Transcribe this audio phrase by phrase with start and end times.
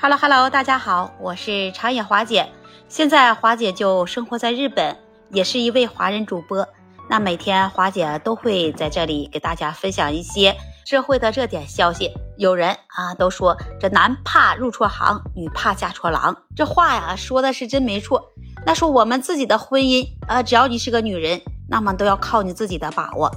[0.00, 2.48] Hello Hello，大家好，我是长野华姐。
[2.88, 4.96] 现在华姐就生活在日本，
[5.32, 6.64] 也是一位华人主播。
[7.10, 10.56] 那每天华姐都会在这里给大家分享一些
[10.86, 12.12] 社会的热点消息。
[12.36, 18.22] 有人啊都说这男怕入错行，女怕嫁错郎，这话呀说的是真没错。
[18.64, 23.28] 那说我们自己的婚姻啊，只要你是个女人，那么都要靠你自己的把握。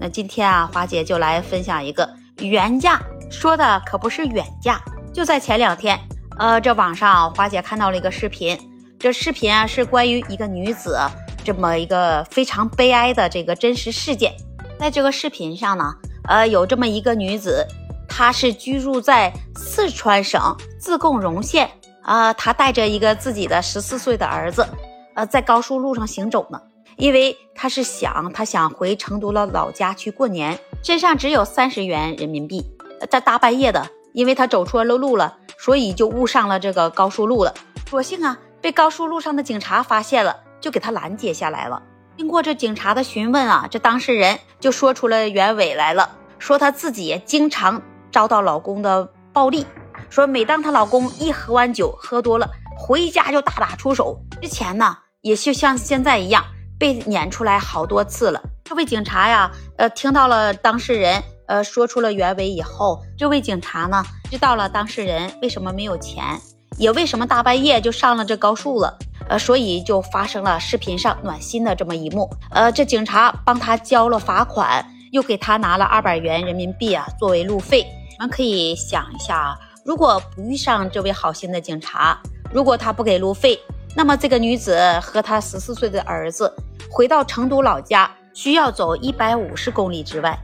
[0.00, 2.08] 那今天啊，华姐就来分享一个
[2.38, 4.80] 原嫁，说的可不是远嫁。
[5.12, 5.96] 就在前两天，
[6.36, 8.58] 呃，这网上华姐看到了一个视频，
[8.98, 10.98] 这视频啊是关于一个女子
[11.44, 14.32] 这么一个非常悲哀的这个真实事件。
[14.76, 15.94] 在这个视频上呢，
[16.28, 17.64] 呃，有这么一个女子，
[18.08, 21.70] 她是居住在四川省自贡荣县
[22.02, 24.66] 啊，她带着一个自己的十四岁的儿子，
[25.14, 26.60] 呃，在高速路上行走呢，
[26.96, 32.66] 因为她是想她想回成都的老家去过年，身上只有三十元人民币，
[33.08, 33.88] 在大半夜的。
[34.14, 37.54] 因为他走错了路了，所以就误上了这个高速路了。
[37.88, 41.82] 所幸啊，被高速路上的警察发现了，就给他拦截下来了。
[42.16, 49.66] 经过这警察的询问啊，这当事人就说出了原委来了，说她自己经常遭到老公的暴力，
[50.08, 54.18] 说每当她老公一喝完酒喝多了，回家就大打出手。
[54.40, 56.44] 之前呢，也就像现在一样
[56.78, 58.40] 被撵出来好多次了。
[58.64, 61.22] 这位警察呀，呃，听到了当事人。
[61.46, 66.40] 呃，说出了原委以后，这位警察呢，知道了当事人为什么没有钱，
[66.78, 72.30] 也为什么大半夜就上了这高速了，呃，所以就发生了视频上暖心的这么一幕。
[72.50, 77.86] 呃，这警察帮他交了罚款，又给他拿了二百元人民币啊作为路费。
[78.18, 82.18] 我们可以想一下啊，如果不遇上这位好心的警察，
[82.52, 83.60] 如果他不给路费，
[83.94, 86.52] 那么这个女子和她十四岁的儿子
[86.90, 90.38] 回到成都老家需要走一百五十公里之外。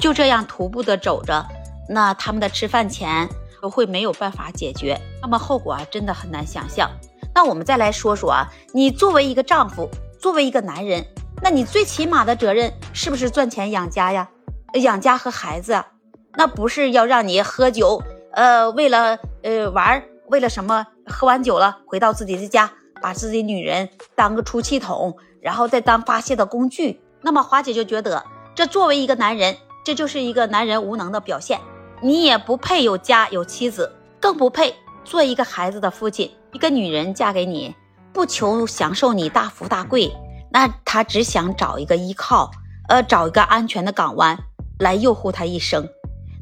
[0.00, 1.46] 就这样徒步的走着，
[1.88, 3.28] 那他们的吃饭钱
[3.60, 6.90] 都会没有办法解决，那么后果啊真的很难想象。
[7.34, 11.04] 那我们再来说说啊，你作为一个丈夫，作为一个男人，
[11.42, 14.28] 那你最起码的责任是不是赚钱养家呀？
[14.74, 15.84] 养家和孩子，
[16.34, 18.02] 那不是要让你喝酒，
[18.32, 20.86] 呃，为了呃玩，为了什么？
[21.06, 22.70] 喝完酒了回到自己的家，
[23.02, 27.00] 把自己女人当个出气筒，然后再当发泄的工具。
[27.20, 28.24] 那么华姐就觉得，
[28.54, 29.56] 这作为一个男人。
[29.84, 31.58] 这就是一个男人无能的表现，
[32.02, 34.74] 你也不配有家有妻子，更不配
[35.04, 36.30] 做一个孩子的父亲。
[36.52, 37.74] 一个女人嫁给你，
[38.12, 40.12] 不求享受你大富大贵，
[40.50, 42.50] 那她只想找一个依靠，
[42.88, 44.36] 呃，找一个安全的港湾
[44.80, 45.88] 来诱护她一生。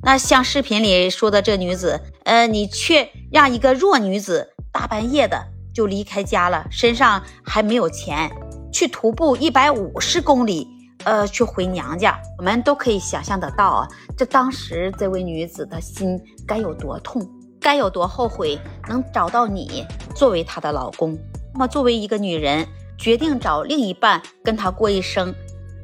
[0.02, 5.44] 那像视频里说的这女子，呃，你却让一个弱女子大半夜的
[5.74, 8.30] 就离开家了，身上还没有钱，
[8.72, 10.66] 去徒步一百五十公里。
[11.04, 17.26] 呃，去回娘家，我们都可以想象得到啊，这当时这位女子的心该有多痛，
[17.60, 21.16] 该有多后悔能找到你作为她的老公。
[21.54, 22.66] 那么，作为一个女人，
[22.98, 25.34] 决定找另一半跟她过一生，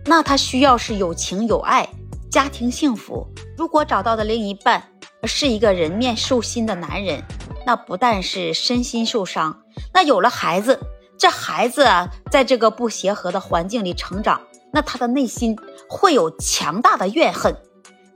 [0.04, 1.88] 那她需要是有情有爱，
[2.31, 3.26] 家庭幸福。
[3.56, 4.82] 如果找到的另一半
[5.22, 7.22] 是一个人面兽心的男人，
[7.64, 9.56] 那不但是身心受伤，
[9.92, 10.78] 那有了孩子，
[11.16, 14.41] 这孩子啊，在这个不协和的环境里成长。
[14.74, 15.56] 那他的内心
[15.88, 17.56] 会有强大的怨恨，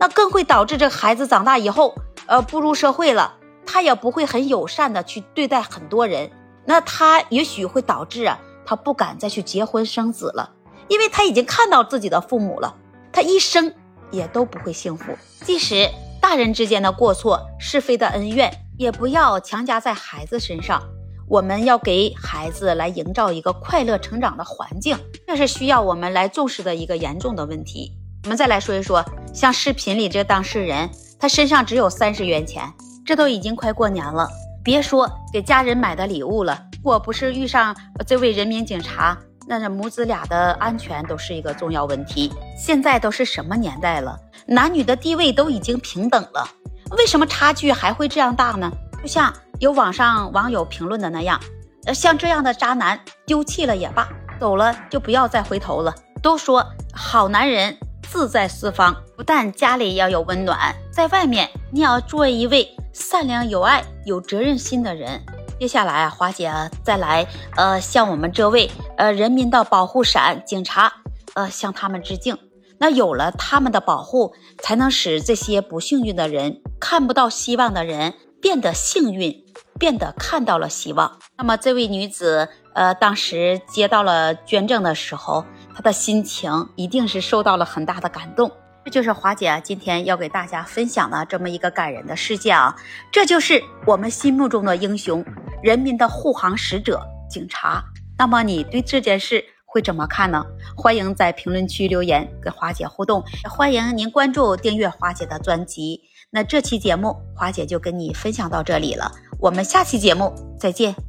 [0.00, 1.94] 那更会导致这孩子长大以后，
[2.26, 6.32] 呃，步入社会了，他也不会很友善的去对待很多人。
[6.64, 10.50] 那他也许会导致啊，他不敢再去结婚生子了，
[10.88, 12.74] 因为他已经看到自己的父母了，
[13.12, 13.72] 他一生
[14.10, 15.16] 也都不会幸福。
[15.44, 15.88] 即使
[16.20, 20.82] 大人之间的过错、是非的恩怨，也不要强加在孩子身上。
[21.28, 24.96] 我们要给孩子来营造一个快乐成长的环境，
[25.26, 27.92] 这是需要我们来重视的一个严重的问题。
[28.24, 32.64] 我们再来说一说，像视频里这当事人，他身上只有三十元钱，
[33.04, 34.26] 这都已经快过年了，
[34.64, 36.58] 别说给家人买的礼物了。
[36.78, 42.32] 如果不是遇上这位人民警察，那这母子俩的安全都是一个重要问题。
[42.56, 46.48] 现在都是什么年代了，男女的地位都已经平等了，
[46.96, 48.72] 为什么差距还会这样大呢？
[49.02, 49.30] 就像。
[49.58, 51.40] 有网上网友评论的那样，
[51.86, 54.08] 呃，像这样的渣男丢弃了也罢，
[54.38, 55.94] 走了就不要再回头了。
[56.22, 57.76] 都说好男人
[58.08, 65.20] 自在四方，不但家里要有温暖，在外面你要做一位善良、有爱、有责任心的人。
[65.58, 66.52] 接下来啊，华姐
[66.84, 67.26] 再来
[67.56, 70.92] 呃向我们这位呃人民的保护伞警察
[71.34, 72.38] 呃向他们致敬。
[72.78, 79.44] 那有了他们的保护，才能使这些不幸运的人看不到希望的人变得幸运。
[79.78, 81.18] 变得看到了希望。
[81.36, 85.44] 那么这位女子，呃，当时接到了捐赠的时候，
[85.74, 88.50] 她的心情一定是受到了很大的感动。
[88.84, 92.74] 这就是华姐今天要给大家分享的这么一个感人的事件啊！
[93.12, 95.22] 这就是我们心目中的英雄，
[95.62, 97.84] 人民的护航使者——警察。
[98.16, 100.42] 那么你对这件事会怎么看呢？
[100.74, 106.00] 欢迎在评论区留言跟华姐互动，欢迎您关注订阅华姐的专辑。
[106.30, 111.07] 那这期节目华姐就跟你分享到这里了，我们下期节目再见。